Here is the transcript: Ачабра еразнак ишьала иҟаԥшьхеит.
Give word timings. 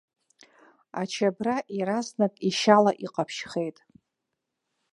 Ачабра 1.01 1.57
еразнак 1.81 2.33
ишьала 2.49 2.91
иҟаԥшьхеит. 3.05 3.77